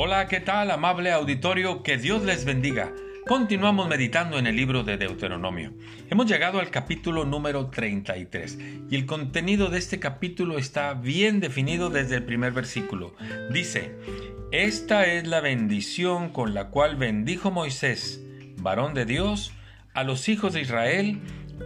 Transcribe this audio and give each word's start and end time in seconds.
Hola, 0.00 0.28
¿qué 0.28 0.38
tal, 0.38 0.70
amable 0.70 1.10
auditorio? 1.10 1.82
Que 1.82 1.96
Dios 1.96 2.22
les 2.22 2.44
bendiga. 2.44 2.92
Continuamos 3.26 3.88
meditando 3.88 4.38
en 4.38 4.46
el 4.46 4.54
libro 4.54 4.84
de 4.84 4.96
Deuteronomio. 4.96 5.72
Hemos 6.08 6.26
llegado 6.26 6.60
al 6.60 6.70
capítulo 6.70 7.24
número 7.24 7.66
33 7.66 8.58
y 8.88 8.94
el 8.94 9.06
contenido 9.06 9.70
de 9.70 9.78
este 9.78 9.98
capítulo 9.98 10.56
está 10.56 10.94
bien 10.94 11.40
definido 11.40 11.90
desde 11.90 12.14
el 12.14 12.22
primer 12.22 12.52
versículo. 12.52 13.16
Dice, 13.50 13.96
Esta 14.52 15.04
es 15.04 15.26
la 15.26 15.40
bendición 15.40 16.28
con 16.28 16.54
la 16.54 16.68
cual 16.68 16.94
bendijo 16.94 17.50
Moisés, 17.50 18.22
varón 18.58 18.94
de 18.94 19.04
Dios, 19.04 19.50
a 19.94 20.04
los 20.04 20.28
hijos 20.28 20.52
de 20.52 20.60
Israel 20.60 21.18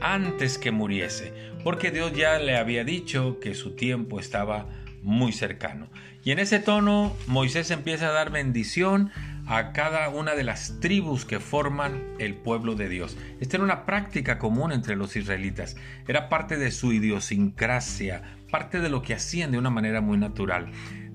antes 0.00 0.58
que 0.58 0.72
muriese, 0.72 1.32
porque 1.62 1.92
Dios 1.92 2.12
ya 2.12 2.40
le 2.40 2.56
había 2.56 2.82
dicho 2.82 3.38
que 3.38 3.54
su 3.54 3.76
tiempo 3.76 4.18
estaba 4.18 4.66
muy 5.06 5.32
cercano. 5.32 5.88
Y 6.24 6.32
en 6.32 6.40
ese 6.40 6.58
tono 6.58 7.16
Moisés 7.28 7.70
empieza 7.70 8.08
a 8.08 8.12
dar 8.12 8.30
bendición 8.30 9.12
a 9.46 9.72
cada 9.72 10.08
una 10.08 10.34
de 10.34 10.42
las 10.42 10.80
tribus 10.80 11.24
que 11.24 11.38
forman 11.38 12.02
el 12.18 12.34
pueblo 12.34 12.74
de 12.74 12.88
Dios. 12.88 13.16
Esta 13.40 13.56
era 13.56 13.64
una 13.64 13.86
práctica 13.86 14.38
común 14.38 14.72
entre 14.72 14.96
los 14.96 15.14
israelitas, 15.14 15.76
era 16.08 16.28
parte 16.28 16.58
de 16.58 16.72
su 16.72 16.92
idiosincrasia, 16.92 18.22
parte 18.50 18.80
de 18.80 18.88
lo 18.88 19.02
que 19.02 19.14
hacían 19.14 19.52
de 19.52 19.58
una 19.58 19.70
manera 19.70 20.00
muy 20.00 20.18
natural, 20.18 20.66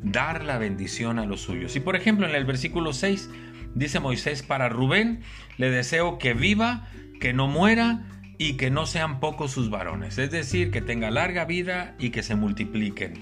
dar 0.01 0.45
la 0.45 0.57
bendición 0.57 1.19
a 1.19 1.25
los 1.25 1.41
suyos. 1.41 1.75
Y 1.75 1.81
por 1.81 1.97
ejemplo 1.97 2.25
en 2.25 2.33
el 2.33 2.45
versículo 2.45 2.93
6 2.93 3.29
dice 3.75 3.99
Moisés, 3.99 4.41
para 4.41 4.69
Rubén 4.69 5.19
le 5.57 5.69
deseo 5.69 6.17
que 6.17 6.33
viva, 6.33 6.87
que 7.19 7.33
no 7.33 7.47
muera, 7.47 8.05
y 8.37 8.53
que 8.53 8.71
no 8.71 8.87
sean 8.87 9.19
pocos 9.19 9.51
sus 9.51 9.69
varones, 9.69 10.17
es 10.17 10.31
decir, 10.31 10.71
que 10.71 10.81
tenga 10.81 11.11
larga 11.11 11.45
vida 11.45 11.93
y 11.99 12.09
que 12.09 12.23
se 12.23 12.33
multipliquen. 12.33 13.13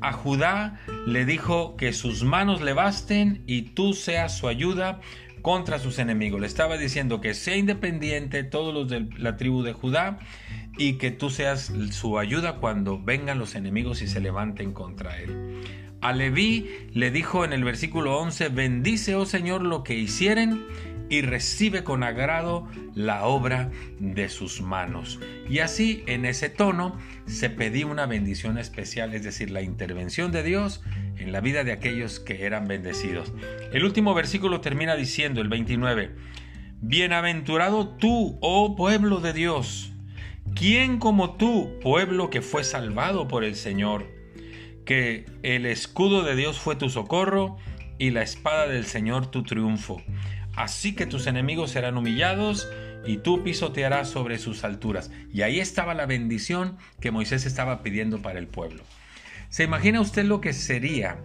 A 0.00 0.12
Judá 0.12 0.80
le 1.06 1.24
dijo 1.24 1.76
que 1.76 1.92
sus 1.92 2.22
manos 2.22 2.60
le 2.60 2.72
basten 2.72 3.42
y 3.46 3.62
tú 3.62 3.94
seas 3.94 4.36
su 4.36 4.48
ayuda 4.48 5.00
contra 5.42 5.78
sus 5.78 5.98
enemigos. 5.98 6.40
Le 6.40 6.46
estaba 6.46 6.76
diciendo 6.76 7.20
que 7.20 7.32
sea 7.34 7.56
independiente 7.56 8.42
todos 8.42 8.74
los 8.74 8.88
de 8.88 9.08
la 9.16 9.36
tribu 9.36 9.62
de 9.62 9.72
Judá 9.72 10.18
y 10.76 10.94
que 10.94 11.10
tú 11.10 11.30
seas 11.30 11.72
su 11.92 12.18
ayuda 12.18 12.56
cuando 12.56 13.00
vengan 13.00 13.38
los 13.38 13.54
enemigos 13.54 14.02
y 14.02 14.08
se 14.08 14.20
levanten 14.20 14.72
contra 14.72 15.18
él. 15.20 15.62
A 16.00 16.12
Leví 16.12 16.68
le 16.92 17.10
dijo 17.10 17.44
en 17.44 17.52
el 17.52 17.64
versículo 17.64 18.18
11, 18.18 18.50
bendice, 18.50 19.14
oh 19.14 19.24
Señor, 19.24 19.62
lo 19.62 19.82
que 19.82 19.94
hicieren 19.94 20.64
y 21.08 21.22
recibe 21.22 21.84
con 21.84 22.02
agrado 22.02 22.68
la 22.94 23.26
obra 23.26 23.70
de 23.98 24.28
sus 24.28 24.60
manos. 24.60 25.20
Y 25.48 25.60
así, 25.60 26.02
en 26.06 26.24
ese 26.24 26.48
tono, 26.48 26.98
se 27.26 27.50
pedía 27.50 27.86
una 27.86 28.06
bendición 28.06 28.58
especial, 28.58 29.14
es 29.14 29.22
decir, 29.22 29.50
la 29.50 29.62
intervención 29.62 30.32
de 30.32 30.42
Dios 30.42 30.82
en 31.18 31.32
la 31.32 31.40
vida 31.40 31.64
de 31.64 31.72
aquellos 31.72 32.20
que 32.20 32.44
eran 32.44 32.66
bendecidos. 32.66 33.32
El 33.72 33.84
último 33.84 34.14
versículo 34.14 34.60
termina 34.60 34.96
diciendo, 34.96 35.40
el 35.40 35.48
29, 35.48 36.14
Bienaventurado 36.80 37.88
tú, 37.88 38.38
oh 38.42 38.76
pueblo 38.76 39.20
de 39.20 39.32
Dios, 39.32 39.92
¿quién 40.54 40.98
como 40.98 41.36
tú, 41.36 41.78
pueblo 41.80 42.28
que 42.28 42.42
fue 42.42 42.64
salvado 42.64 43.28
por 43.28 43.44
el 43.44 43.56
Señor? 43.56 44.06
Que 44.84 45.24
el 45.42 45.64
escudo 45.66 46.22
de 46.22 46.36
Dios 46.36 46.58
fue 46.58 46.76
tu 46.76 46.90
socorro 46.90 47.56
y 47.98 48.10
la 48.10 48.22
espada 48.22 48.66
del 48.66 48.84
Señor 48.84 49.30
tu 49.30 49.42
triunfo. 49.42 50.02
Así 50.56 50.94
que 50.94 51.06
tus 51.06 51.26
enemigos 51.26 51.70
serán 51.70 51.96
humillados 51.96 52.68
y 53.06 53.18
tú 53.18 53.44
pisotearás 53.44 54.08
sobre 54.08 54.38
sus 54.38 54.64
alturas. 54.64 55.10
Y 55.32 55.42
ahí 55.42 55.60
estaba 55.60 55.94
la 55.94 56.06
bendición 56.06 56.78
que 57.00 57.10
Moisés 57.10 57.46
estaba 57.46 57.82
pidiendo 57.82 58.22
para 58.22 58.38
el 58.38 58.48
pueblo. 58.48 58.82
¿Se 59.48 59.64
imagina 59.64 60.00
usted 60.00 60.24
lo 60.24 60.40
que 60.40 60.52
sería 60.52 61.18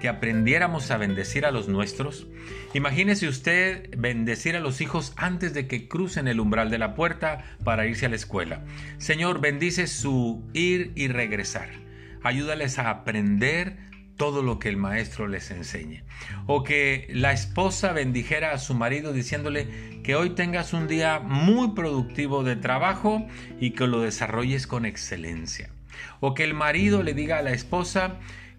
que 0.00 0.08
aprendiéramos 0.08 0.90
a 0.90 0.96
bendecir 0.96 1.44
a 1.44 1.50
los 1.50 1.68
nuestros? 1.68 2.26
Imagínese 2.74 3.28
usted 3.28 3.90
bendecir 3.96 4.56
a 4.56 4.60
los 4.60 4.80
hijos 4.80 5.12
antes 5.16 5.54
de 5.54 5.66
que 5.66 5.86
crucen 5.86 6.26
el 6.26 6.40
umbral 6.40 6.70
de 6.70 6.78
la 6.78 6.94
puerta 6.94 7.44
para 7.64 7.86
irse 7.86 8.06
a 8.06 8.08
la 8.08 8.16
escuela. 8.16 8.64
Señor, 8.98 9.40
bendice 9.40 9.86
su 9.86 10.42
ir 10.54 10.92
y 10.94 11.08
regresar. 11.08 11.68
Ayúdales 12.22 12.78
a 12.78 12.90
aprender 12.90 13.76
todo 14.18 14.42
lo 14.42 14.58
que 14.58 14.68
el 14.68 14.76
maestro 14.76 15.28
les 15.28 15.50
enseñe. 15.50 16.02
O 16.46 16.64
que 16.64 17.08
la 17.10 17.32
esposa 17.32 17.94
bendijera 17.94 18.52
a 18.52 18.58
su 18.58 18.74
marido 18.74 19.14
diciéndole 19.14 20.02
que 20.02 20.16
hoy 20.16 20.30
tengas 20.30 20.74
un 20.74 20.88
día 20.88 21.20
muy 21.20 21.70
productivo 21.70 22.44
de 22.44 22.56
trabajo 22.56 23.26
y 23.58 23.70
que 23.70 23.86
lo 23.86 24.00
desarrolles 24.02 24.66
con 24.66 24.84
excelencia. 24.84 25.70
O 26.20 26.34
que 26.34 26.44
el 26.44 26.52
marido 26.52 27.02
le 27.02 27.14
diga 27.14 27.38
a 27.38 27.42
la 27.42 27.52
esposa 27.52 28.16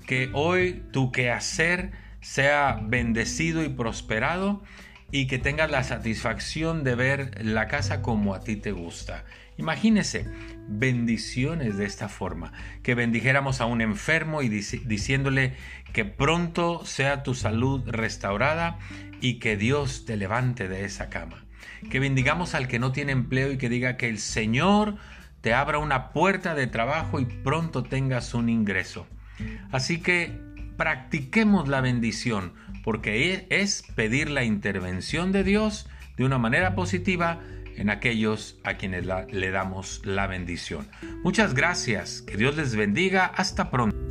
que 0.08 0.32
hoy 0.34 0.82
tu 0.92 1.12
quehacer 1.12 1.92
sea 2.22 2.80
bendecido 2.82 3.64
y 3.64 3.70
prosperado 3.70 4.64
y 5.12 5.28
que 5.28 5.40
tengas 5.40 5.72
la 5.72 5.84
satisfacción 5.84 6.84
de 6.84 6.96
ver 6.96 7.46
la 7.46 7.68
casa 7.68 8.02
como 8.02 8.34
a 8.34 8.42
ti 8.42 8.56
te 8.56 8.72
gusta. 8.72 9.26
Imagínese 9.58 10.26
bendiciones 10.68 11.78
de 11.78 11.86
esta 11.86 12.08
forma, 12.08 12.54
que 12.84 12.96
bendijéramos 12.96 13.60
a 13.60 13.66
un 13.66 13.82
enfermo 13.82 14.42
y 14.42 14.50
diciéndole 14.50 15.54
que 15.92 16.06
pronto 16.06 16.86
sea 16.86 17.24
tu 17.24 17.36
salud 17.36 17.84
restaurada 17.88 18.78
y 19.20 19.40
que 19.40 19.58
Dios 19.58 20.06
te 20.06 20.16
levante 20.16 20.68
de 20.70 20.86
esa 20.86 21.10
cama. 21.10 21.44
Que 21.90 22.00
bendigamos 22.00 22.56
al 22.56 22.68
que 22.68 22.80
no 22.80 22.92
tiene 22.92 23.12
empleo 23.12 23.52
y 23.52 23.58
que 23.58 23.70
diga 23.70 23.98
que 23.98 24.10
el 24.10 24.20
Señor 24.20 24.96
te 25.42 25.54
abra 25.54 25.78
una 25.80 26.10
puerta 26.12 26.56
de 26.56 26.68
trabajo 26.68 27.20
y 27.20 27.26
pronto 27.26 27.84
tengas 27.84 28.34
un 28.34 28.50
ingreso. 28.50 29.08
Así 29.72 30.02
que 30.02 30.40
practiquemos 30.78 31.68
la 31.68 31.82
bendición, 31.82 32.54
porque 32.90 33.46
es 33.52 33.84
pedir 33.94 34.32
la 34.32 34.44
intervención 34.44 35.32
de 35.32 35.44
Dios 35.44 35.88
de 36.18 36.26
una 36.26 36.40
manera 36.40 36.74
positiva 36.74 37.40
en 37.78 37.92
aquellos 37.92 38.58
a 38.64 38.78
quienes 38.78 39.06
le 39.06 39.52
damos 39.52 40.02
la 40.06 40.26
bendición. 40.26 40.88
Muchas 41.24 41.54
gracias, 41.54 42.24
que 42.24 42.36
Dios 42.36 42.58
les 42.58 42.76
bendiga, 42.76 43.28
hasta 43.28 43.70
pronto. 43.70 44.09